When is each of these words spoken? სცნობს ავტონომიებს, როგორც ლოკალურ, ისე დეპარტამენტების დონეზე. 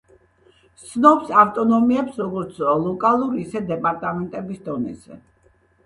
სცნობს 0.83 1.29
ავტონომიებს, 1.41 2.17
როგორც 2.25 2.57
ლოკალურ, 2.89 3.39
ისე 3.45 3.65
დეპარტამენტების 3.71 4.69
დონეზე. 4.69 5.25